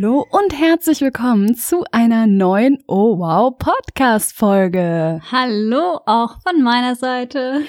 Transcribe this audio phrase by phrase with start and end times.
[0.00, 5.20] Hallo und herzlich willkommen zu einer neuen Oh Wow Podcast Folge.
[5.30, 7.60] Hallo auch von meiner Seite.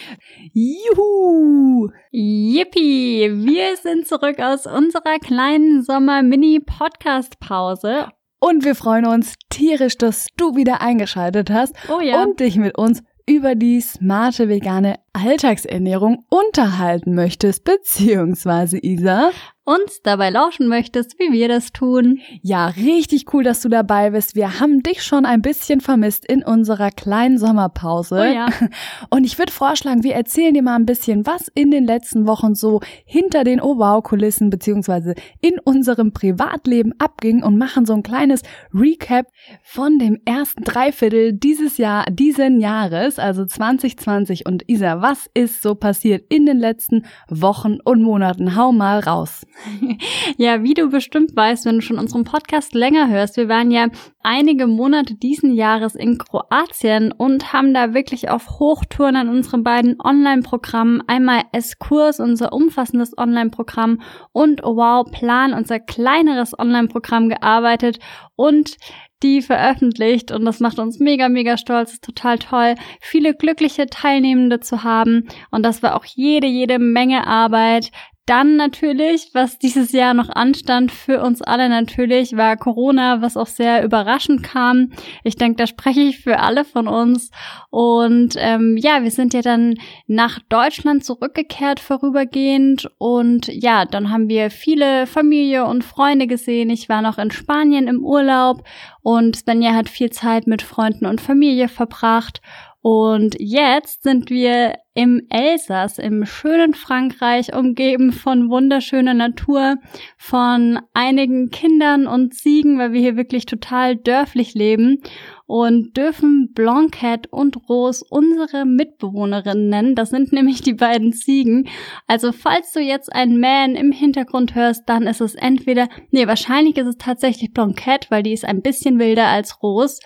[0.54, 1.90] Juhu!
[2.12, 3.30] Yippie!
[3.34, 8.08] Wir sind zurück aus unserer kleinen Sommer-Mini-Podcast-Pause.
[8.40, 12.24] Und wir freuen uns tierisch, dass du wieder eingeschaltet hast Oh ja.
[12.24, 19.32] und dich mit uns über die smarte vegane Alltagsernährung unterhalten möchtest, beziehungsweise Isa.
[19.64, 22.20] Uns dabei lauschen möchtest, wie wir das tun.
[22.42, 24.36] Ja, richtig cool, dass du dabei bist.
[24.36, 28.16] Wir haben dich schon ein bisschen vermisst in unserer kleinen Sommerpause.
[28.16, 28.48] Oh ja.
[29.12, 32.56] Und ich würde vorschlagen, wir erzählen dir mal ein bisschen, was in den letzten Wochen
[32.56, 38.42] so hinter den Oh-Wow-Kulissen beziehungsweise in unserem Privatleben abging und machen so ein kleines
[38.74, 39.28] Recap
[39.64, 44.48] von dem ersten Dreiviertel dieses Jahr, diesen Jahres, also 2020.
[44.48, 48.56] Und Isa, was ist so passiert in den letzten Wochen und Monaten?
[48.56, 49.46] Hau mal raus.
[50.38, 53.88] Ja, wie du bestimmt weißt, wenn du schon unseren Podcast länger hörst, wir waren ja
[54.24, 60.00] einige Monate diesen Jahres in Kroatien und haben da wirklich auf Hochtouren an unseren beiden
[60.00, 68.00] Online-Programmen, einmal S-Kurs, unser umfassendes Online-Programm und Wow Plan, unser kleineres Online-Programm gearbeitet
[68.36, 68.78] und
[69.24, 70.32] die veröffentlicht.
[70.32, 75.28] Und das macht uns mega, mega stolz, ist total toll, viele glückliche Teilnehmende zu haben.
[75.52, 77.92] Und das war auch jede, jede Menge Arbeit.
[78.28, 83.48] Dann natürlich, was dieses Jahr noch anstand für uns alle natürlich, war Corona, was auch
[83.48, 84.92] sehr überraschend kam.
[85.24, 87.32] Ich denke, da spreche ich für alle von uns.
[87.72, 89.74] Und ähm, ja, wir sind ja dann
[90.06, 92.92] nach Deutschland zurückgekehrt vorübergehend.
[93.00, 96.70] Und ja, dann haben wir viele Familie und Freunde gesehen.
[96.70, 98.64] Ich war noch in Spanien im Urlaub
[99.02, 102.42] und Svenja hat viel Zeit mit Freunden und Familie verbracht.
[102.82, 109.76] Und jetzt sind wir im Elsass, im schönen Frankreich, umgeben von wunderschöner Natur,
[110.18, 114.98] von einigen Kindern und Ziegen, weil wir hier wirklich total dörflich leben
[115.46, 119.96] und dürfen Blanquette und Rose unsere Mitbewohnerinnen nennen.
[119.96, 121.70] Das sind nämlich die beiden Ziegen.
[122.08, 126.78] Also falls du jetzt ein Man im Hintergrund hörst, dann ist es entweder, nee, wahrscheinlich
[126.78, 130.00] ist es tatsächlich Blanquette, weil die ist ein bisschen wilder als Rose.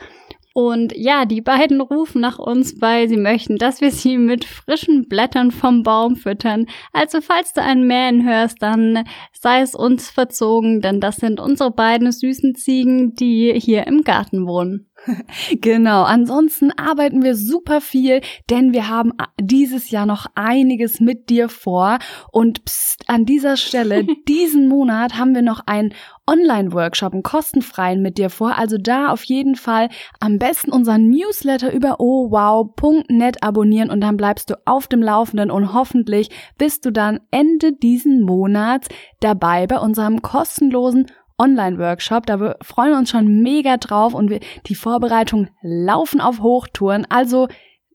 [0.58, 5.10] Und ja, die beiden rufen nach uns, weil sie möchten, dass wir sie mit frischen
[5.10, 6.68] Blättern vom Baum füttern.
[6.94, 11.72] Also falls du einen Mähen hörst, dann sei es uns verzogen, denn das sind unsere
[11.72, 14.88] beiden süßen Ziegen, die hier im Garten wohnen.
[15.62, 21.50] Genau, ansonsten arbeiten wir super viel, denn wir haben dieses Jahr noch einiges mit dir
[21.50, 22.00] vor.
[22.32, 25.94] Und pst, an dieser Stelle, diesen Monat haben wir noch einen
[26.28, 28.58] Online-Workshop, einen kostenfreien mit dir vor.
[28.58, 29.90] Also da auf jeden Fall
[30.20, 35.74] am besten unseren Newsletter über ohwow.net abonnieren und dann bleibst du auf dem Laufenden und
[35.74, 38.88] hoffentlich bist du dann Ende diesen Monats
[39.20, 41.08] dabei bei unserem kostenlosen
[41.38, 42.26] Online-Workshop.
[42.26, 47.06] Da freuen wir uns schon mega drauf und wir, die Vorbereitungen laufen auf Hochtouren.
[47.10, 47.48] Also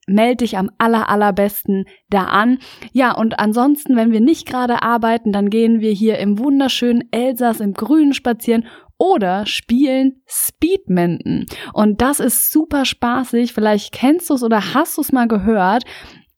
[0.06, 2.58] meld dich am aller, allerbesten da an.
[2.92, 7.60] Ja, und ansonsten, wenn wir nicht gerade arbeiten, dann gehen wir hier im wunderschönen Elsass
[7.60, 8.66] im Grünen spazieren
[8.98, 11.46] oder spielen Speedminton.
[11.72, 13.54] Und das ist super spaßig.
[13.54, 15.84] Vielleicht kennst du es oder hast du es mal gehört.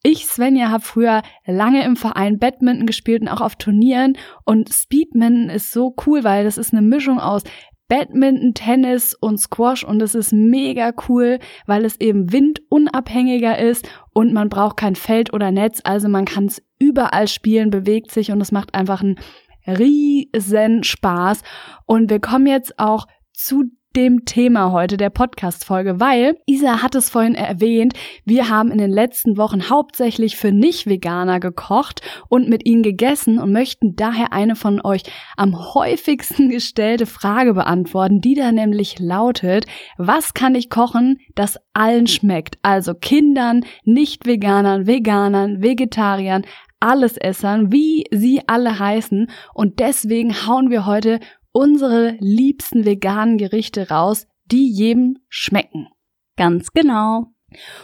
[0.05, 4.19] Ich, Svenja, habe früher lange im Verein Badminton gespielt und auch auf Turnieren.
[4.45, 7.45] Und Speedminton ist so cool, weil das ist eine Mischung aus
[7.87, 14.33] Badminton, Tennis und Squash und es ist mega cool, weil es eben windunabhängiger ist und
[14.33, 18.41] man braucht kein Feld oder Netz, also man kann es überall spielen, bewegt sich und
[18.41, 19.19] es macht einfach einen
[19.67, 21.43] riesen Spaß.
[21.85, 23.65] Und wir kommen jetzt auch zu
[23.97, 27.95] dem Thema heute der Podcast-Folge, weil Isa hat es vorhin erwähnt,
[28.25, 33.53] wir haben in den letzten Wochen hauptsächlich für Nicht-Veganer gekocht und mit ihnen gegessen und
[33.53, 35.03] möchten daher eine von euch
[35.37, 39.67] am häufigsten gestellte Frage beantworten, die da nämlich lautet,
[39.99, 42.59] was kann ich kochen, das allen schmeckt?
[42.63, 46.45] Also Kindern, Nicht-Veganern, Veganern, Vegetariern,
[46.83, 49.31] Allesessern, wie sie alle heißen.
[49.55, 51.21] Und deswegen hauen wir heute
[51.53, 55.89] unsere liebsten veganen Gerichte raus, die jedem schmecken.
[56.37, 57.32] Ganz genau.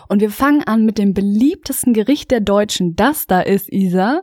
[0.08, 2.96] Und wir fangen an mit dem beliebtesten Gericht der Deutschen.
[2.96, 4.22] Das da ist, Isa.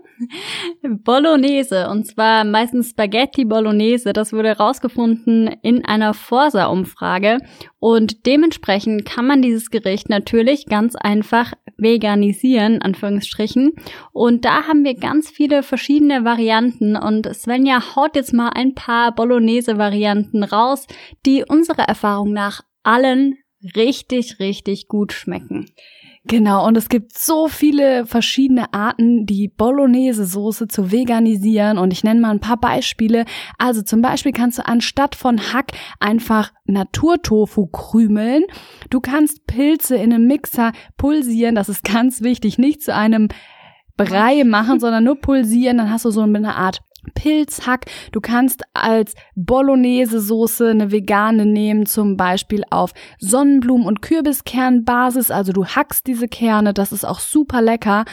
[0.82, 1.90] Bolognese.
[1.90, 4.14] Und zwar meistens Spaghetti Bolognese.
[4.14, 7.40] Das wurde herausgefunden in einer Forsa-Umfrage.
[7.80, 13.74] Und dementsprechend kann man dieses Gericht natürlich ganz einfach veganisieren, Anführungsstrichen.
[14.12, 16.96] Und da haben wir ganz viele verschiedene Varianten.
[16.96, 20.88] Und Svenja haut jetzt mal ein paar Bolognese-Varianten raus,
[21.26, 23.38] die unserer Erfahrung nach allen
[23.76, 25.68] richtig, richtig gut schmecken.
[26.28, 31.78] Genau, und es gibt so viele verschiedene Arten, die Bolognese-Soße zu veganisieren.
[31.78, 33.26] Und ich nenne mal ein paar Beispiele.
[33.60, 38.44] Also zum Beispiel kannst du anstatt von Hack einfach Naturtofu krümeln.
[38.90, 41.54] Du kannst Pilze in einem Mixer pulsieren.
[41.54, 42.58] Das ist ganz wichtig.
[42.58, 43.28] Nicht zu einem
[43.96, 45.78] Brei machen, sondern nur pulsieren.
[45.78, 46.82] Dann hast du so eine Art
[47.14, 47.86] Pilzhack.
[48.12, 55.32] Du kannst als Bolognese-Soße eine vegane nehmen, zum Beispiel auf Sonnenblumen- und Kürbiskernbasis.
[55.32, 58.06] Also du hackst diese Kerne, das ist auch super lecker.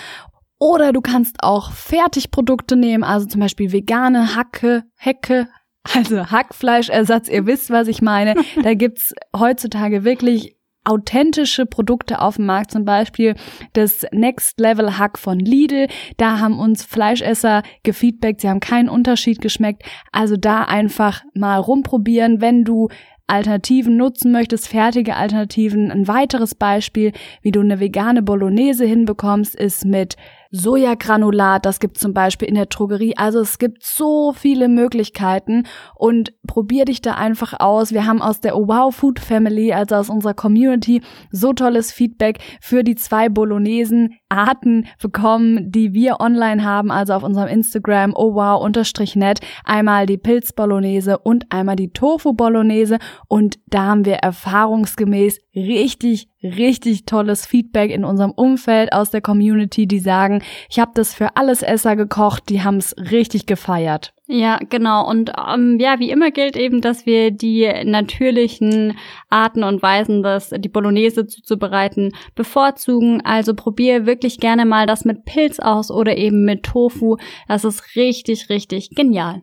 [0.58, 5.48] Oder du kannst auch Fertigprodukte nehmen, also zum Beispiel vegane Hacke, Hecke,
[5.92, 7.28] also Hackfleischersatz.
[7.28, 8.34] Ihr wisst, was ich meine.
[8.62, 13.34] Da gibt's heutzutage wirklich authentische Produkte auf dem Markt, zum Beispiel
[13.72, 15.86] das Next Level Hack von Lidl.
[16.16, 19.82] Da haben uns Fleischesser gefeedbackt, sie haben keinen Unterschied geschmeckt.
[20.10, 22.88] Also da einfach mal rumprobieren, wenn du
[23.28, 25.90] Alternativen nutzen möchtest, fertige Alternativen.
[25.90, 30.16] Ein weiteres Beispiel, wie du eine vegane Bolognese hinbekommst, ist mit
[30.54, 33.16] Sojagranulat, das gibt zum Beispiel in der Drogerie.
[33.16, 35.64] Also es gibt so viele Möglichkeiten
[35.94, 37.92] und probier dich da einfach aus.
[37.92, 41.00] Wir haben aus der Wow Food Family, also aus unserer Community,
[41.30, 47.22] so tolles Feedback für die zwei Bolognesen Arten bekommen, die wir online haben, also auf
[47.22, 49.40] unserem Instagram oh wow unterstrich net.
[49.64, 56.28] Einmal die Pilz Bolognese und einmal die Tofu Bolognese und da haben wir erfahrungsgemäß richtig,
[56.42, 61.36] richtig tolles Feedback in unserem Umfeld aus der Community, die sagen, ich habe das für
[61.36, 64.12] alles Esser gekocht, die haben es richtig gefeiert.
[64.26, 65.06] Ja, genau.
[65.06, 68.96] Und ähm, ja, wie immer gilt eben, dass wir die natürlichen
[69.28, 73.20] Arten und Weisen, das, die Bolognese zuzubereiten, bevorzugen.
[73.24, 77.16] Also probier wirklich gerne mal das mit Pilz aus oder eben mit Tofu.
[77.46, 79.42] Das ist richtig, richtig genial.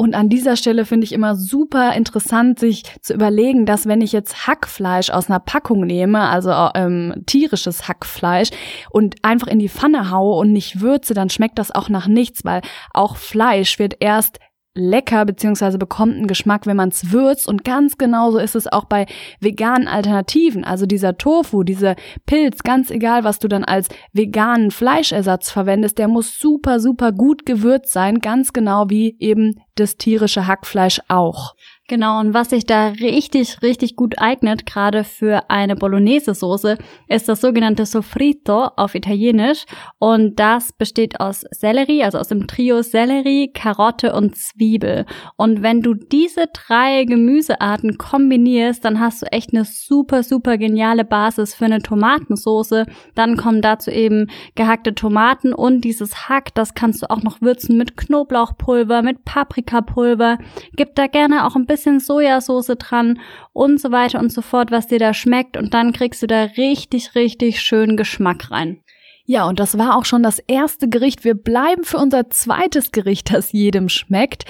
[0.00, 4.12] Und an dieser Stelle finde ich immer super interessant, sich zu überlegen, dass wenn ich
[4.12, 8.48] jetzt Hackfleisch aus einer Packung nehme, also ähm, tierisches Hackfleisch,
[8.88, 12.46] und einfach in die Pfanne haue und nicht würze, dann schmeckt das auch nach nichts,
[12.46, 12.62] weil
[12.94, 14.38] auch Fleisch wird erst
[14.74, 17.48] lecker beziehungsweise bekommt einen Geschmack, wenn man es würzt.
[17.48, 19.06] Und ganz genauso ist es auch bei
[19.40, 20.64] veganen Alternativen.
[20.64, 21.96] Also dieser Tofu, dieser
[22.26, 27.46] Pilz, ganz egal, was du dann als veganen Fleischersatz verwendest, der muss super, super gut
[27.46, 31.54] gewürzt sein, ganz genau wie eben das tierische Hackfleisch auch.
[31.90, 36.78] Genau, und was sich da richtig, richtig gut eignet, gerade für eine Bolognese-Soße,
[37.08, 39.64] ist das sogenannte Sofrito auf Italienisch.
[39.98, 45.04] Und das besteht aus Sellerie, also aus dem Trio Sellerie, Karotte und Zwiebel.
[45.34, 51.04] Und wenn du diese drei Gemüsearten kombinierst, dann hast du echt eine super, super geniale
[51.04, 52.86] Basis für eine Tomatensoße.
[53.16, 57.76] Dann kommen dazu eben gehackte Tomaten und dieses Hack, das kannst du auch noch würzen
[57.76, 60.38] mit Knoblauchpulver, mit Paprikapulver.
[60.76, 63.18] Gib da gerne auch ein bisschen bisschen Sojasauce dran
[63.54, 66.42] und so weiter und so fort, was dir da schmeckt und dann kriegst du da
[66.42, 68.82] richtig, richtig schön Geschmack rein.
[69.24, 71.24] Ja, und das war auch schon das erste Gericht.
[71.24, 74.44] Wir bleiben für unser zweites Gericht, das jedem schmeckt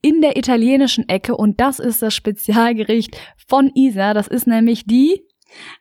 [0.00, 3.16] in der italienischen Ecke und das ist das Spezialgericht
[3.48, 4.14] von Isa.
[4.14, 5.24] Das ist nämlich die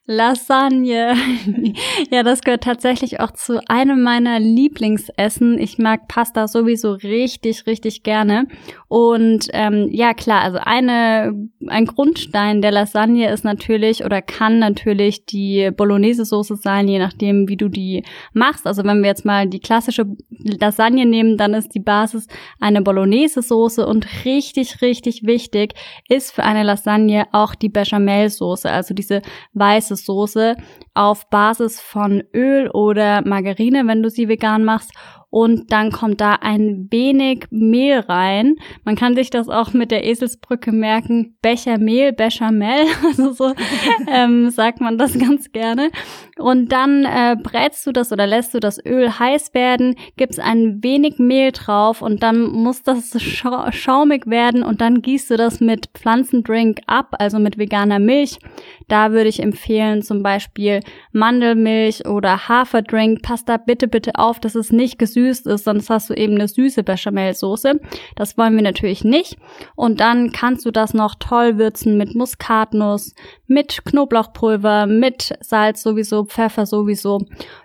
[0.05, 1.15] Lasagne.
[2.11, 5.59] ja, das gehört tatsächlich auch zu einem meiner Lieblingsessen.
[5.59, 8.47] Ich mag Pasta sowieso richtig, richtig gerne.
[8.87, 11.33] Und ähm, ja, klar, also eine,
[11.67, 17.57] ein Grundstein der Lasagne ist natürlich oder kann natürlich die Bolognese-Soße sein, je nachdem, wie
[17.57, 18.65] du die machst.
[18.65, 22.27] Also wenn wir jetzt mal die klassische Lasagne nehmen, dann ist die Basis
[22.61, 25.73] eine Bolognese-Soße und richtig, richtig wichtig
[26.07, 29.21] ist für eine Lasagne auch die Bechamel-Soße, also diese
[29.59, 30.55] weiße Soße
[30.93, 34.91] auf Basis von Öl oder Margarine, wenn du sie vegan machst
[35.29, 38.55] und dann kommt da ein wenig Mehl rein.
[38.85, 41.35] Man kann sich das auch mit der Eselsbrücke merken.
[41.41, 43.53] Becher Mehl, Bechamel, also so
[44.09, 45.91] ähm, sagt man das ganz gerne.
[46.37, 50.81] Und dann äh, brätst du das oder lässt du das Öl heiß werden, gibst ein
[50.81, 55.59] wenig Mehl drauf und dann muss das scha schaumig werden und dann gießt du das
[55.59, 58.39] mit Pflanzendrink ab, also mit veganer Milch.
[58.87, 60.79] Da würde ich empfehlen zum Beispiel
[61.11, 63.21] Mandelmilch oder Haferdrink.
[63.21, 66.35] Passt da bitte, bitte auf, dass es nicht gesüßt gesüßt ist, sonst hast du eben
[66.35, 67.79] eine süße Bechamelsoße.
[68.15, 69.37] Das wollen wir natürlich nicht.
[69.75, 73.13] Und dann kannst du das noch toll würzen mit Muskatnuss,
[73.47, 77.19] mit Knoblauchpulver, mit Salz sowieso, Pfeffer sowieso,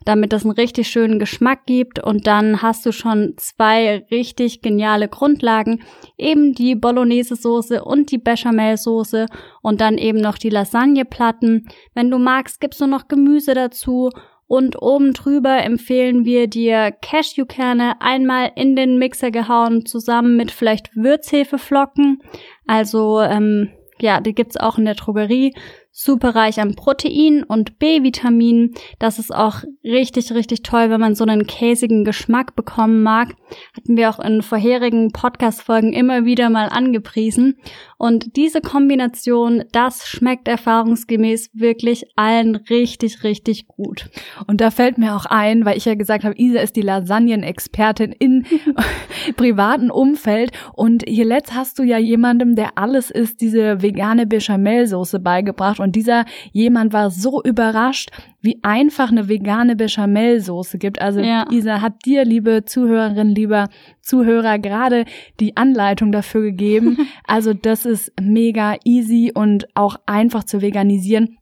[0.05, 2.03] damit das einen richtig schönen Geschmack gibt.
[2.03, 5.83] Und dann hast du schon zwei richtig geniale Grundlagen,
[6.19, 9.27] eben die Bolognese-Soße und die Bechamelsoße
[9.63, 11.69] und dann eben noch die Lasagneplatten.
[11.95, 14.11] Wenn du magst, gibst du noch Gemüse dazu
[14.47, 20.95] und oben drüber empfehlen wir dir Cashewkerne einmal in den Mixer gehauen, zusammen mit vielleicht
[20.95, 22.23] Würzhefeflocken.
[22.67, 25.55] Also ähm, ja, die gibt's auch in der Drogerie
[25.93, 28.75] super reich an Protein und B-Vitaminen.
[28.99, 33.35] Das ist auch richtig, richtig toll, wenn man so einen käsigen Geschmack bekommen mag.
[33.77, 37.59] Hatten wir auch in vorherigen Podcast-Folgen immer wieder mal angepriesen.
[38.03, 44.11] Und diese Kombination, das schmeckt erfahrungsgemäß wirklich allen richtig, richtig gut.
[44.49, 48.11] Und da fällt mir auch ein, weil ich ja gesagt habe, Isa ist die Lasagnen-Expertin
[48.11, 48.45] in
[49.37, 50.51] privaten Umfeld.
[50.73, 55.79] Und hier letzt hast du ja jemandem, der alles ist, diese vegane Bechamelsoße beigebracht.
[55.79, 61.01] Und dieser jemand war so überrascht, wie einfach eine vegane Bechamelsoße gibt.
[61.01, 61.47] Also ja.
[61.53, 63.69] Isa, hat dir, liebe Zuhörerin, lieber
[64.01, 65.05] Zuhörer, gerade
[65.39, 66.99] die Anleitung dafür gegeben.
[67.25, 71.39] also das ist mega easy und auch einfach zu veganisieren.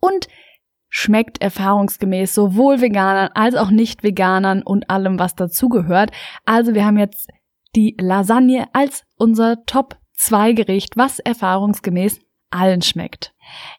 [0.00, 0.28] Und
[0.88, 6.10] schmeckt erfahrungsgemäß sowohl Veganern als auch Nicht-Veganern und allem, was dazugehört.
[6.44, 7.30] Also wir haben jetzt
[7.74, 12.20] die Lasagne als unser Top 2 Gericht, was erfahrungsgemäß
[12.50, 13.32] allen schmeckt.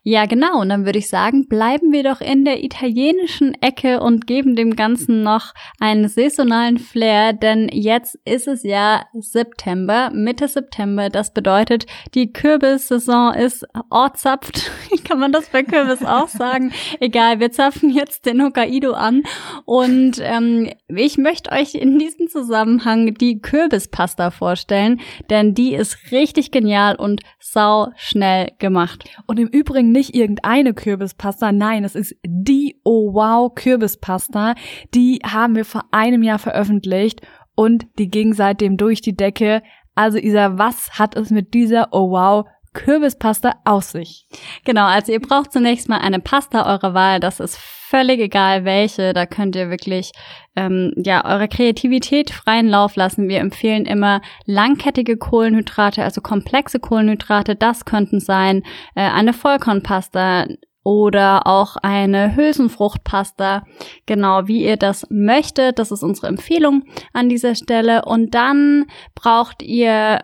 [0.04, 0.60] Ja, genau.
[0.60, 4.76] Und dann würde ich sagen, bleiben wir doch in der italienischen Ecke und geben dem
[4.76, 11.10] Ganzen noch einen saisonalen Flair, denn jetzt ist es ja September, Mitte September.
[11.10, 14.72] Das bedeutet, die Kürbissaison ist ortzapft.
[15.06, 16.74] Kann man das bei Kürbis auch sagen?
[17.00, 19.24] Egal, wir zapfen jetzt den Hokkaido an.
[19.66, 25.00] Und ähm, ich möchte euch in diesem Zusammenhang die Kürbispasta vorstellen,
[25.30, 29.04] denn die ist richtig genial und sau schnell gemacht.
[29.28, 34.56] Und im Übrigen nicht irgendeine Kürbispasta, nein, es ist die Oh Wow Kürbispasta.
[34.94, 37.22] Die haben wir vor einem Jahr veröffentlicht
[37.56, 39.64] und die ging seitdem durch die Decke.
[39.96, 44.28] Also Isa, was hat es mit dieser Oh Wow Kürbispasta aus sich?
[44.66, 47.20] Genau, also ihr braucht zunächst mal eine Pasta eurer Wahl.
[47.20, 49.14] Das ist völlig egal welche.
[49.14, 50.12] Da könnt ihr wirklich
[50.56, 53.30] ähm, ja eure Kreativität freien Lauf lassen.
[53.30, 57.56] Wir empfehlen immer langkettige Kohlenhydrate, also komplexe Kohlenhydrate.
[57.56, 58.64] Das könnten sein
[58.96, 60.48] äh, eine Vollkornpasta,
[60.84, 63.64] oder auch eine Hülsenfruchtpasta,
[64.06, 65.80] genau wie ihr das möchtet.
[65.80, 68.06] Das ist unsere Empfehlung an dieser Stelle.
[68.06, 70.20] Und dann braucht ihr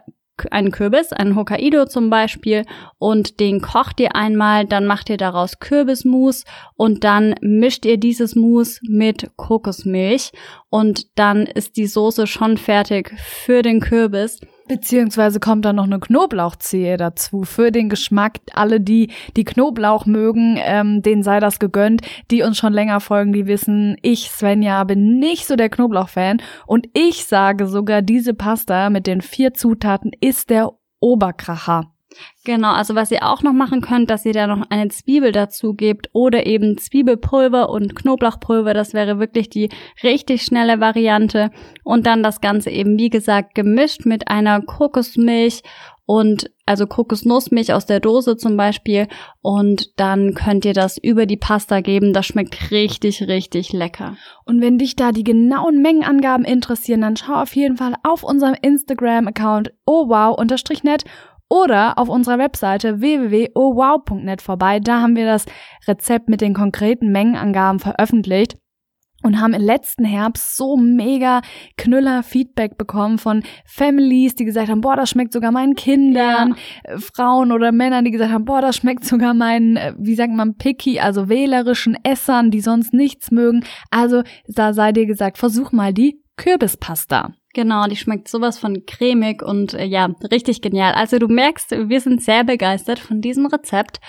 [0.51, 2.65] einen Kürbis, einen Hokkaido zum Beispiel,
[2.97, 8.35] und den kocht ihr einmal, dann macht ihr daraus Kürbismus und dann mischt ihr dieses
[8.35, 10.31] Mus mit Kokosmilch
[10.69, 14.39] und dann ist die Soße schon fertig für den Kürbis.
[14.69, 18.37] Beziehungsweise kommt da noch eine Knoblauchzehe dazu für den Geschmack.
[18.53, 22.01] Alle, die die Knoblauch mögen, ähm, denen sei das gegönnt.
[22.29, 26.39] Die uns schon länger folgen, die wissen, ich, Svenja, bin nicht so der Knoblauch-Fan.
[26.67, 31.91] Und ich sage sogar, diese Pasta mit den vier Zutaten ist der Oberkracher.
[32.43, 35.73] Genau, also was ihr auch noch machen könnt, dass ihr da noch eine Zwiebel dazu
[35.73, 39.69] gebt oder eben Zwiebelpulver und Knoblauchpulver, das wäre wirklich die
[40.01, 41.51] richtig schnelle Variante.
[41.83, 45.61] Und dann das Ganze eben, wie gesagt, gemischt mit einer Kokosmilch
[46.09, 49.07] und also Kokosnussmilch aus der Dose zum Beispiel
[49.41, 52.13] und dann könnt ihr das über die Pasta geben.
[52.13, 54.17] Das schmeckt richtig, richtig lecker.
[54.43, 58.55] Und wenn dich da die genauen Mengenangaben interessieren, dann schau auf jeden Fall auf unserem
[58.59, 61.03] Instagram-Account ohwow-net
[61.49, 64.79] oder auf unserer Webseite www.owow.net vorbei.
[64.79, 65.45] Da haben wir das
[65.87, 68.57] Rezept mit den konkreten Mengenangaben veröffentlicht
[69.23, 71.41] und haben im letzten Herbst so mega
[71.77, 76.93] Knüller Feedback bekommen von Families, die gesagt haben, boah, das schmeckt sogar meinen Kindern, ja.
[76.93, 80.31] Äh, Frauen oder Männern, die gesagt haben, boah, das schmeckt sogar meinen, äh, wie sagt
[80.31, 83.65] man, picky, also wählerischen Essern, die sonst nichts mögen.
[83.91, 87.33] Also da sei dir gesagt, versuch mal die Kürbispasta.
[87.53, 90.93] Genau, die schmeckt sowas von cremig und äh, ja, richtig genial.
[90.93, 93.99] Also du merkst, wir sind sehr begeistert von diesem Rezept.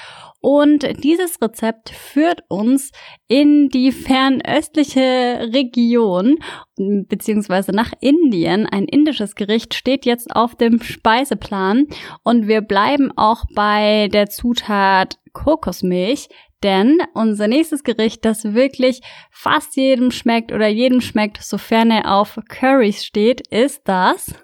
[0.43, 2.93] Und dieses Rezept führt uns
[3.29, 6.39] in die fernöstliche Region,
[6.77, 8.67] beziehungsweise nach Indien.
[8.67, 11.87] Ein indisches Gericht steht jetzt auf dem Speiseplan.
[12.23, 16.29] Und wir bleiben auch bei der Zutat Kokosmilch,
[16.63, 19.01] denn unser nächstes Gericht, das wirklich
[19.31, 24.35] fast jedem schmeckt oder jedem schmeckt, sofern er auf Currys steht, ist das?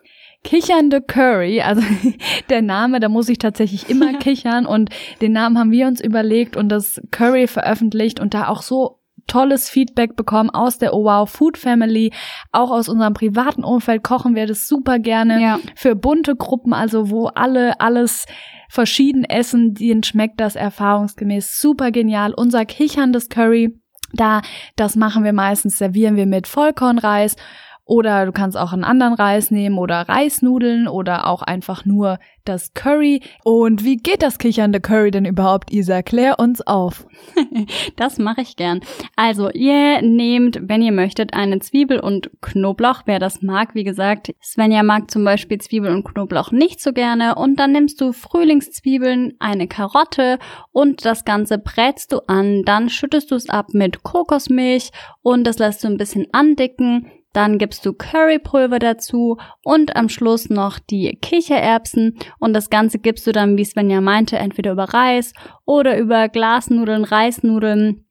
[0.45, 1.83] Kichernde Curry, also
[2.49, 4.65] der Name, da muss ich tatsächlich immer kichern.
[4.65, 9.01] Und den Namen haben wir uns überlegt und das Curry veröffentlicht und da auch so
[9.27, 12.13] tolles Feedback bekommen aus der Wow Food Family.
[12.53, 15.59] Auch aus unserem privaten Umfeld kochen wir das super gerne ja.
[15.75, 18.27] für bunte Gruppen, also wo alle alles
[18.69, 22.35] verschieden essen, denen schmeckt das erfahrungsgemäß super genial.
[22.35, 23.81] Unser kicherndes Curry
[24.13, 24.43] da,
[24.77, 27.37] das machen wir meistens, servieren wir mit Vollkornreis
[27.87, 32.75] oder du kannst auch einen anderen Reis nehmen oder Reisnudeln oder auch einfach nur das
[32.75, 33.23] Curry.
[33.45, 36.03] Und wie geht das kichernde Curry denn überhaupt, Isa?
[36.03, 37.07] Klär uns auf.
[37.97, 38.81] das mache ich gern.
[39.15, 43.75] Also, ihr nehmt, wenn ihr möchtet, eine Zwiebel und Knoblauch, wer das mag.
[43.75, 47.37] Wie gesagt, Svenja mag zum Beispiel Zwiebel und Knoblauch nicht so gerne.
[47.37, 50.39] Und dann nimmst du Frühlingszwiebeln, eine Karotte
[50.73, 52.65] und das Ganze brätst du an.
[52.65, 54.91] Dann schüttest du es ab mit Kokosmilch
[55.23, 57.11] und das lässt du ein bisschen andicken.
[57.37, 63.27] Dann gibst du Currypulver dazu und am Schluss noch die Kichererbsen und das Ganze gibst
[63.27, 65.35] du dann, wie Svenja meinte, entweder über Reis
[65.67, 68.07] oder über Glasnudeln, Reisnudeln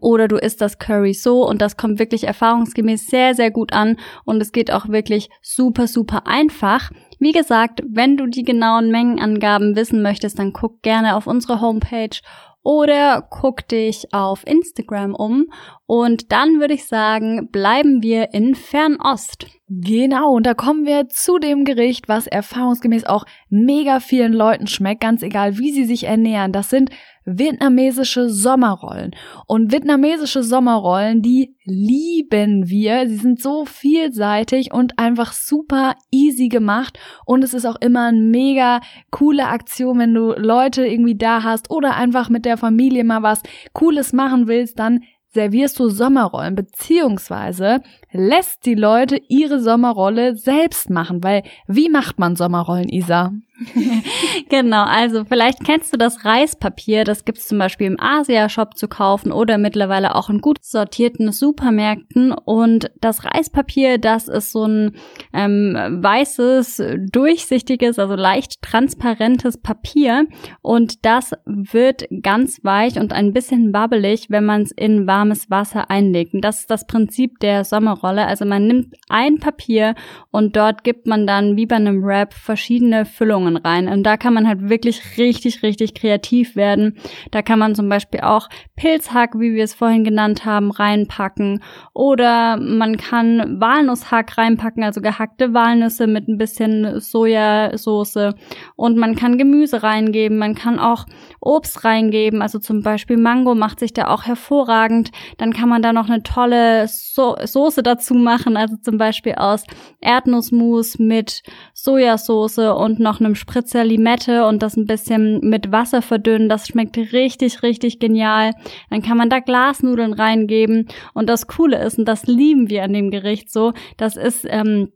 [0.00, 3.96] oder du isst das Curry so und das kommt wirklich erfahrungsgemäß sehr, sehr gut an
[4.24, 6.92] und es geht auch wirklich super, super einfach.
[7.18, 12.20] Wie gesagt, wenn du die genauen Mengenangaben wissen möchtest, dann guck gerne auf unsere Homepage
[12.62, 15.46] oder guck dich auf Instagram um.
[15.90, 19.46] Und dann würde ich sagen, bleiben wir in Fernost.
[19.70, 25.00] Genau, und da kommen wir zu dem Gericht, was erfahrungsgemäß auch mega vielen Leuten schmeckt,
[25.00, 26.52] ganz egal wie sie sich ernähren.
[26.52, 26.90] Das sind
[27.24, 29.12] vietnamesische Sommerrollen.
[29.46, 33.08] Und vietnamesische Sommerrollen, die lieben wir.
[33.08, 36.98] Sie sind so vielseitig und einfach super easy gemacht.
[37.24, 38.80] Und es ist auch immer eine mega
[39.10, 43.42] coole Aktion, wenn du Leute irgendwie da hast oder einfach mit der Familie mal was
[43.72, 45.00] Cooles machen willst, dann
[45.32, 52.36] servierst du Sommerrollen, beziehungsweise lässt die Leute ihre Sommerrolle selbst machen, weil wie macht man
[52.36, 53.32] Sommerrollen, Isa?
[54.48, 59.32] genau, also vielleicht kennst du das Reispapier, das gibt's zum Beispiel im Asia-Shop zu kaufen
[59.32, 62.32] oder mittlerweile auch in gut sortierten Supermärkten.
[62.32, 64.96] Und das Reispapier, das ist so ein
[65.32, 70.26] ähm, weißes, durchsichtiges, also leicht transparentes Papier.
[70.62, 75.90] Und das wird ganz weich und ein bisschen wabbelig, wenn man es in warmes Wasser
[75.90, 76.32] einlegt.
[76.32, 77.97] Und das ist das Prinzip der Sommerrolle.
[78.04, 79.94] Also man nimmt ein Papier
[80.30, 83.88] und dort gibt man dann wie bei einem Wrap verschiedene Füllungen rein.
[83.88, 86.98] Und da kann man halt wirklich richtig, richtig kreativ werden.
[87.30, 91.62] Da kann man zum Beispiel auch Pilzhack, wie wir es vorhin genannt haben, reinpacken.
[91.94, 98.34] Oder man kann Walnusshack reinpacken, also gehackte Walnüsse mit ein bisschen Sojasauce.
[98.76, 100.38] Und man kann Gemüse reingeben.
[100.38, 101.06] Man kann auch
[101.40, 102.42] Obst reingeben.
[102.42, 105.10] Also zum Beispiel Mango macht sich da auch hervorragend.
[105.38, 108.56] Dann kann man da noch eine tolle so Soße dazu machen.
[108.56, 109.64] Also zum Beispiel aus
[110.00, 111.42] Erdnussmus mit
[111.74, 116.48] Sojasauce und noch einem Spritzer Limette und das ein bisschen mit Wasser verdünnen.
[116.48, 118.52] Das schmeckt richtig, richtig genial.
[118.90, 120.88] Dann kann man da Glasnudeln reingeben.
[121.14, 124.92] Und das Coole ist, und das lieben wir an dem Gericht so, das ist ähm,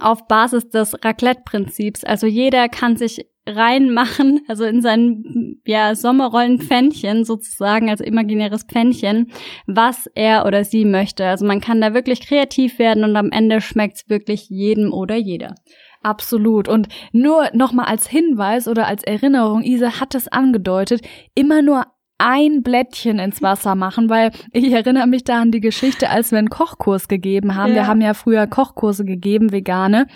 [0.00, 2.04] auf Basis des Raclette-Prinzips.
[2.04, 9.32] Also jeder kann sich reinmachen, also in sein ja, Sommerrollen-Pfännchen sozusagen, also imaginäres Pfännchen,
[9.66, 11.26] was er oder sie möchte.
[11.26, 15.54] Also man kann da wirklich kreativ werden und am Ende schmeckt's wirklich jedem oder jeder.
[16.02, 16.68] Absolut.
[16.68, 21.02] Und nur nochmal als Hinweis oder als Erinnerung, Isa hat es angedeutet,
[21.34, 21.86] immer nur
[22.22, 26.38] ein Blättchen ins Wasser machen, weil ich erinnere mich da an die Geschichte, als wir
[26.38, 27.70] einen Kochkurs gegeben haben.
[27.70, 27.74] Ja.
[27.74, 30.06] Wir haben ja früher Kochkurse gegeben, vegane.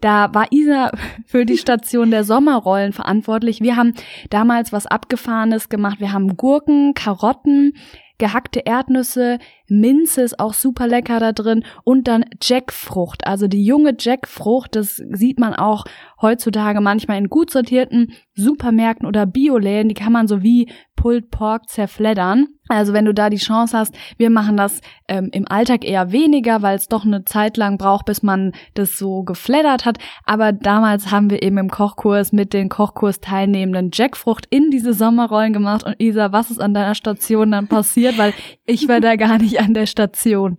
[0.00, 0.92] Da war Isa
[1.26, 3.60] für die Station der Sommerrollen verantwortlich.
[3.60, 3.92] Wir haben
[4.30, 6.00] damals was Abgefahrenes gemacht.
[6.00, 7.74] Wir haben Gurken, Karotten,
[8.22, 13.96] gehackte Erdnüsse, Minze ist auch super lecker da drin und dann Jackfrucht, also die junge
[13.98, 15.84] Jackfrucht, das sieht man auch
[16.20, 20.68] heutzutage manchmal in gut sortierten Supermärkten oder Bioläden, die kann man so wie
[21.02, 22.46] Pulled Pork zerfleddern.
[22.68, 26.62] Also wenn du da die Chance hast, wir machen das ähm, im Alltag eher weniger,
[26.62, 29.98] weil es doch eine Zeit lang braucht, bis man das so gefleddert hat.
[30.24, 35.84] Aber damals haben wir eben im Kochkurs mit den Kochkurs-Teilnehmenden Jackfrucht in diese Sommerrollen gemacht.
[35.84, 38.16] Und Isa, was ist an deiner Station dann passiert?
[38.16, 38.32] Weil
[38.64, 40.58] ich war da gar nicht an der Station.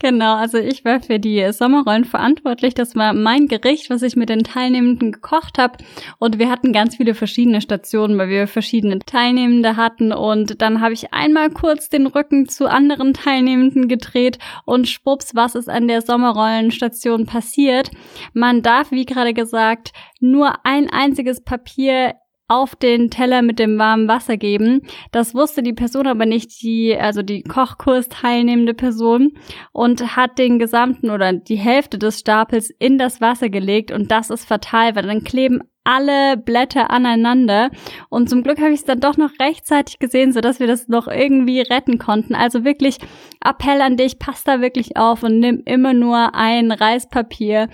[0.00, 2.74] Genau, also ich war für die Sommerrollen verantwortlich.
[2.74, 5.78] Das war mein Gericht, was ich mit den Teilnehmenden gekocht habe.
[6.18, 10.12] Und wir hatten ganz viele verschiedene Stationen, weil wir verschiedene Teilnehmende hatten.
[10.12, 15.54] Und dann habe ich einmal kurz den Rücken zu anderen Teilnehmenden gedreht und schwupps, was
[15.54, 17.90] ist an der Sommerrollenstation passiert.
[18.32, 22.14] Man darf, wie gerade gesagt, nur ein einziges Papier
[22.48, 24.80] auf den Teller mit dem warmen Wasser geben.
[25.12, 29.32] Das wusste die Person aber nicht, die, also die Kochkurs teilnehmende Person
[29.72, 34.30] und hat den gesamten oder die Hälfte des Stapels in das Wasser gelegt und das
[34.30, 37.70] ist fatal, weil dann kleben alle Blätter aneinander.
[38.10, 40.86] Und zum Glück habe ich es dann doch noch rechtzeitig gesehen, so dass wir das
[40.88, 42.34] noch irgendwie retten konnten.
[42.34, 42.98] Also wirklich
[43.42, 47.68] Appell an dich, pass da wirklich auf und nimm immer nur ein Reispapier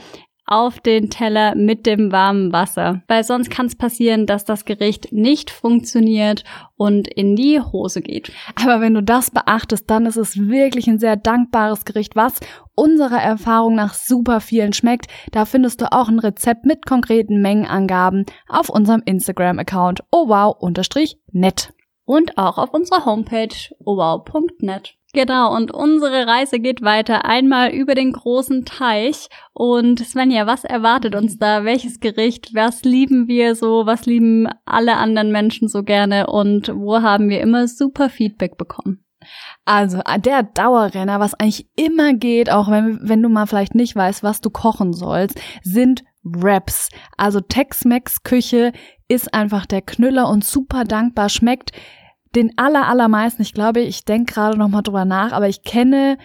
[0.46, 5.12] auf den Teller mit dem warmen Wasser, weil sonst kann es passieren, dass das Gericht
[5.12, 6.44] nicht funktioniert
[6.76, 8.30] und in die Hose geht.
[8.56, 12.40] Aber wenn du das beachtest, dann ist es wirklich ein sehr dankbares Gericht, was
[12.74, 15.06] unserer Erfahrung nach super vielen schmeckt.
[15.32, 21.72] Da findest du auch ein Rezept mit konkreten Mengenangaben auf unserem Instagram-Account owow-net.
[22.04, 24.94] Und auch auf unserer Homepage owow.net.
[25.14, 29.28] Genau, und unsere Reise geht weiter einmal über den großen Teich.
[29.52, 31.64] Und Svenja, was erwartet uns da?
[31.64, 32.52] Welches Gericht?
[32.52, 33.86] Was lieben wir so?
[33.86, 36.26] Was lieben alle anderen Menschen so gerne?
[36.26, 39.04] Und wo haben wir immer super Feedback bekommen?
[39.64, 44.24] Also der Dauerrenner, was eigentlich immer geht, auch wenn, wenn du mal vielleicht nicht weißt,
[44.24, 46.88] was du kochen sollst, sind Wraps.
[47.16, 48.72] Also Tex-Mex-Küche
[49.08, 51.72] ist einfach der Knüller und super dankbar schmeckt
[52.34, 56.18] den aller, allermeisten, ich glaube, ich denke gerade noch mal drüber nach, aber ich kenne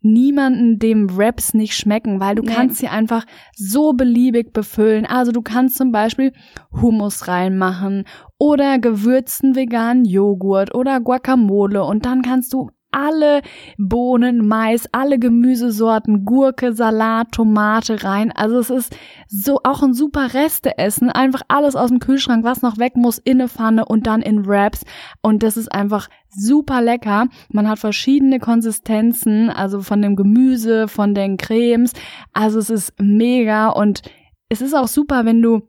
[0.00, 2.52] niemanden, dem Wraps nicht schmecken, weil du nee.
[2.52, 3.24] kannst sie einfach
[3.56, 5.04] so beliebig befüllen.
[5.04, 6.32] Also du kannst zum Beispiel
[6.70, 8.04] Hummus reinmachen
[8.38, 13.42] oder gewürzten veganen Joghurt oder Guacamole und dann kannst du alle
[13.76, 18.32] Bohnen, Mais, alle Gemüsesorten, Gurke, Salat, Tomate rein.
[18.32, 18.96] Also es ist
[19.28, 21.10] so auch ein super Resteessen.
[21.10, 24.46] Einfach alles aus dem Kühlschrank, was noch weg muss, in eine Pfanne und dann in
[24.46, 24.84] Wraps.
[25.20, 27.26] Und das ist einfach super lecker.
[27.50, 31.92] Man hat verschiedene Konsistenzen, also von dem Gemüse, von den Cremes.
[32.32, 34.02] Also es ist mega und
[34.48, 35.68] es ist auch super, wenn du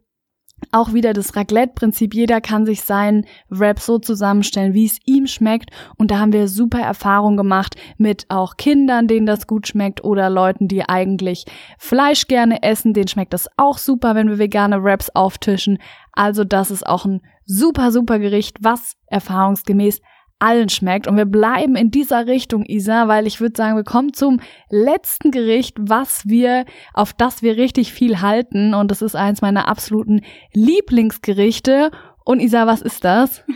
[0.72, 2.14] auch wieder das Raclette-Prinzip.
[2.14, 5.70] Jeder kann sich seinen Wrap so zusammenstellen, wie es ihm schmeckt.
[5.98, 10.30] Und da haben wir super Erfahrungen gemacht mit auch Kindern, denen das gut schmeckt oder
[10.30, 11.46] Leuten, die eigentlich
[11.78, 12.94] Fleisch gerne essen.
[12.94, 15.80] Denen schmeckt das auch super, wenn wir vegane Wraps auftischen.
[16.12, 20.02] Also das ist auch ein super, super Gericht, was erfahrungsgemäß
[20.40, 21.08] allen schmeckt.
[21.08, 25.32] Und wir bleiben in dieser Richtung, Isa, weil ich würde sagen, wir kommen zum letzten
[25.32, 28.74] Gericht, was wir, auf das wir richtig viel halten.
[28.74, 30.22] Und das ist eins meiner absoluten
[30.54, 31.92] Lieblingsgerichte.
[32.24, 33.44] Und Isa, was ist das?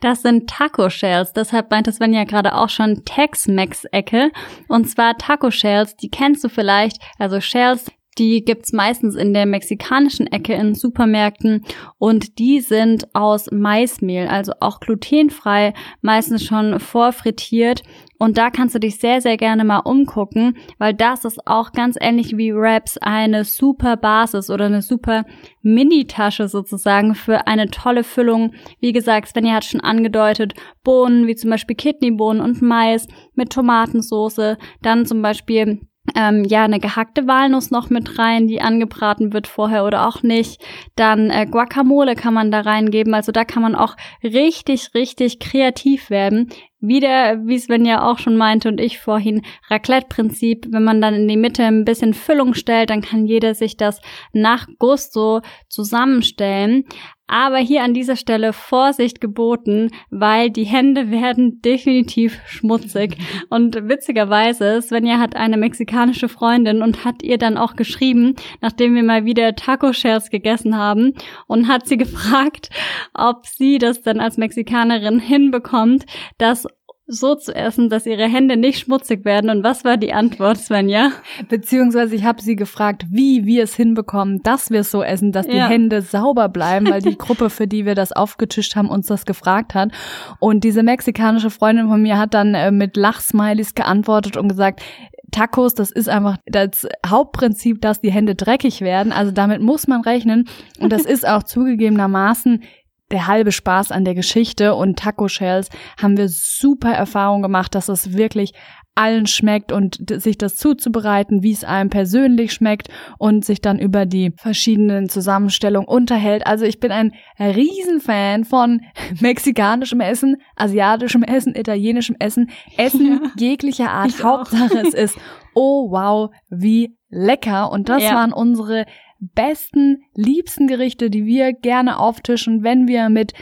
[0.00, 1.34] Das sind Taco Shells.
[1.34, 4.32] Deshalb meint Sven ja gerade auch schon Tex-Mex-Ecke.
[4.66, 6.96] Und zwar Taco Shells, die kennst du vielleicht.
[7.18, 11.64] Also Shells, die gibt's meistens in der mexikanischen Ecke in Supermärkten
[11.98, 17.82] und die sind aus Maismehl, also auch glutenfrei, meistens schon vorfrittiert.
[18.18, 21.96] Und da kannst du dich sehr, sehr gerne mal umgucken, weil das ist auch ganz
[21.98, 25.24] ähnlich wie Wraps eine super Basis oder eine super
[25.62, 28.52] Mini-Tasche sozusagen für eine tolle Füllung.
[28.80, 30.52] Wie gesagt, Svenja hat schon angedeutet,
[30.84, 35.80] Bohnen wie zum Beispiel Kidneybohnen und Mais mit Tomatensauce, dann zum Beispiel
[36.14, 40.62] ähm, ja, eine gehackte Walnuss noch mit rein, die angebraten wird vorher oder auch nicht.
[40.96, 43.14] Dann äh, Guacamole kann man da reingeben.
[43.14, 46.48] Also da kann man auch richtig, richtig kreativ werden.
[46.80, 50.66] Wieder, wie Sven ja auch schon meinte und ich vorhin, Raclette-Prinzip.
[50.70, 54.00] Wenn man dann in die Mitte ein bisschen Füllung stellt, dann kann jeder sich das
[54.32, 56.84] nach Gusto zusammenstellen.
[57.30, 63.16] Aber hier an dieser Stelle Vorsicht geboten, weil die Hände werden definitiv schmutzig.
[63.48, 69.04] Und witzigerweise, Svenja hat eine mexikanische Freundin und hat ihr dann auch geschrieben, nachdem wir
[69.04, 71.14] mal wieder Taco-Shares gegessen haben,
[71.46, 72.70] und hat sie gefragt,
[73.14, 76.66] ob sie das dann als Mexikanerin hinbekommt, dass
[77.10, 79.50] so zu essen, dass ihre Hände nicht schmutzig werden.
[79.50, 81.10] Und was war die Antwort, Svenja?
[81.48, 85.46] Beziehungsweise ich habe sie gefragt, wie wir es hinbekommen, dass wir es so essen, dass
[85.46, 89.26] die Hände sauber bleiben, weil die Gruppe, für die wir das aufgetischt haben, uns das
[89.26, 89.90] gefragt hat.
[90.38, 94.82] Und diese mexikanische Freundin von mir hat dann äh, mit Lachsmilies geantwortet und gesagt,
[95.30, 99.12] Tacos, das ist einfach das Hauptprinzip, dass die Hände dreckig werden.
[99.12, 100.48] Also damit muss man rechnen.
[100.80, 102.62] Und das ist auch zugegebenermaßen
[103.10, 105.68] der halbe Spaß an der Geschichte und Taco Shells
[106.00, 108.52] haben wir super Erfahrung gemacht, dass es wirklich
[108.94, 114.04] allen schmeckt und sich das zuzubereiten, wie es einem persönlich schmeckt und sich dann über
[114.04, 116.46] die verschiedenen Zusammenstellungen unterhält.
[116.46, 118.82] Also ich bin ein Riesenfan von
[119.20, 124.22] mexikanischem Essen, asiatischem Essen, italienischem Essen, Essen ja, jeglicher Art.
[124.22, 125.18] Hauptsache es ist,
[125.54, 127.70] oh wow, wie lecker.
[127.70, 128.14] Und das ja.
[128.14, 128.86] waren unsere
[129.20, 133.32] besten, liebsten Gerichte, die wir gerne auftischen, wenn wir mit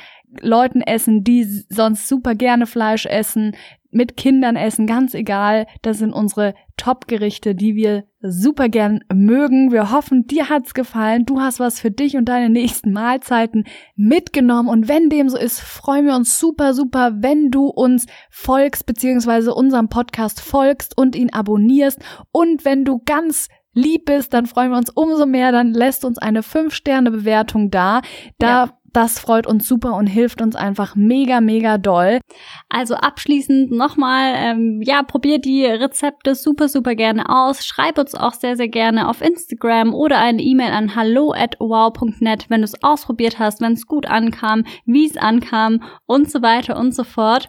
[0.41, 3.57] Leuten essen, die sonst super gerne Fleisch essen,
[3.91, 5.67] mit Kindern essen, ganz egal.
[5.81, 9.73] Das sind unsere Top-Gerichte, die wir super gern mögen.
[9.73, 11.25] Wir hoffen, dir hat's gefallen.
[11.25, 13.65] Du hast was für dich und deine nächsten Mahlzeiten
[13.97, 14.69] mitgenommen.
[14.69, 19.55] Und wenn dem so ist, freuen wir uns super, super, wenn du uns folgst, beziehungsweise
[19.55, 21.99] unserem Podcast folgst und ihn abonnierst.
[22.31, 25.53] Und wenn du ganz lieb bist, dann freuen wir uns umso mehr.
[25.53, 28.03] Dann lässt uns eine 5-Sterne-Bewertung da.
[28.39, 32.21] Da ja das freut uns super und hilft uns einfach mega, mega doll.
[32.69, 37.65] Also abschließend nochmal, ähm, ja, probiert die Rezepte super, super gerne aus.
[37.67, 42.47] Schreib uns auch sehr, sehr gerne auf Instagram oder eine E-Mail an hallo at wow.net,
[42.49, 46.77] wenn du es ausprobiert hast, wenn es gut ankam, wie es ankam und so weiter
[46.77, 47.49] und so fort.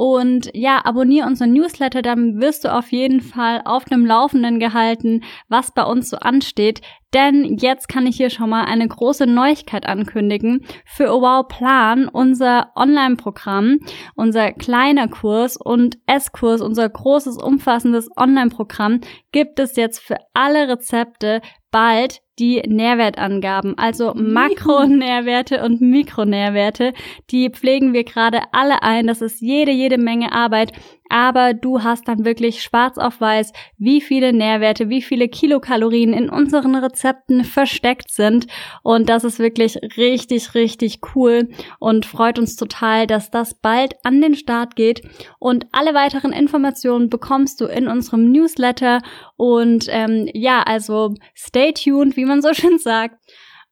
[0.00, 5.22] Und ja, abonniere unseren Newsletter, dann wirst du auf jeden Fall auf dem Laufenden gehalten,
[5.50, 6.80] was bei uns so ansteht.
[7.12, 10.64] Denn jetzt kann ich hier schon mal eine große Neuigkeit ankündigen.
[10.86, 13.80] Für Wow Plan, unser Online-Programm,
[14.14, 21.42] unser kleiner Kurs und S-Kurs, unser großes, umfassendes Online-Programm, gibt es jetzt für alle Rezepte
[21.70, 26.94] bald die Nährwertangaben, also Makronährwerte und Mikronährwerte.
[27.30, 29.06] Die pflegen wir gerade alle ein.
[29.06, 30.72] Das ist jede, jede Menge Arbeit.
[31.10, 36.30] Aber du hast dann wirklich schwarz auf weiß, wie viele Nährwerte, wie viele Kilokalorien in
[36.30, 38.46] unseren Rezepten versteckt sind.
[38.84, 41.48] Und das ist wirklich richtig, richtig cool
[41.80, 45.02] und freut uns total, dass das bald an den Start geht.
[45.40, 49.02] Und alle weiteren Informationen bekommst du in unserem Newsletter.
[49.36, 53.16] Und ähm, ja, also stay tuned, wie man so schön sagt.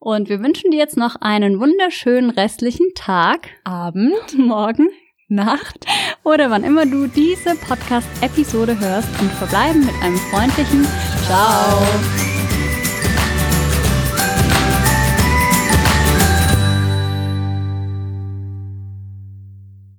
[0.01, 4.89] Und wir wünschen dir jetzt noch einen wunderschönen restlichen Tag, Abend, Morgen,
[5.29, 5.85] Nacht
[6.25, 10.87] oder wann immer du diese Podcast-Episode hörst und verbleiben mit einem freundlichen
[11.27, 12.38] Ciao.